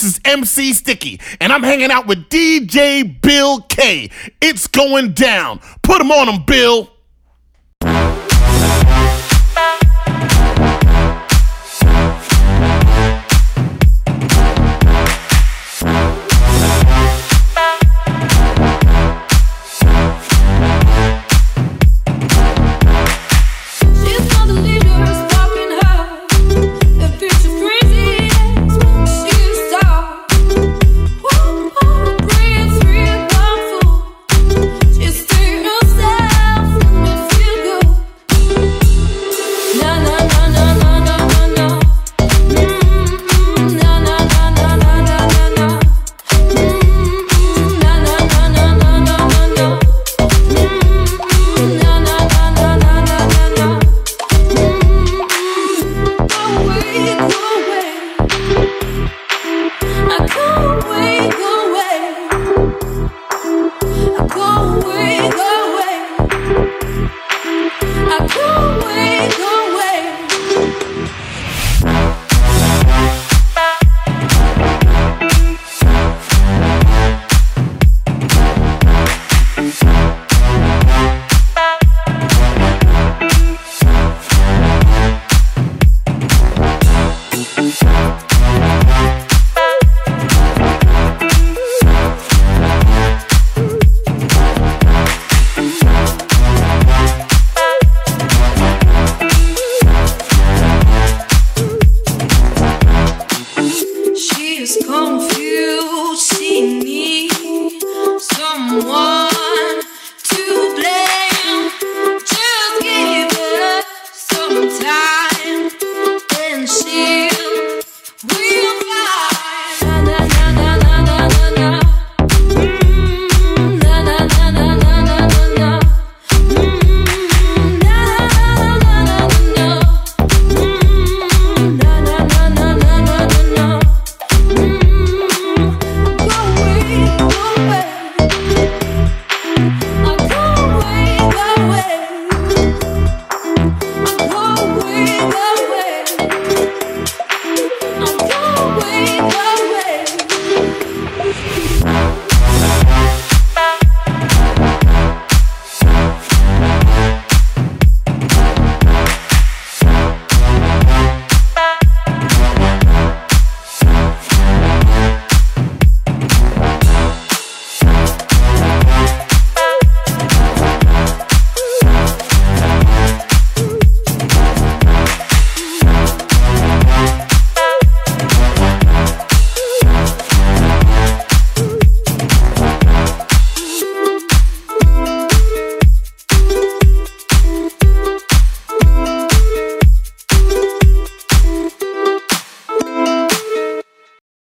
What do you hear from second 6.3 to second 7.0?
Bill.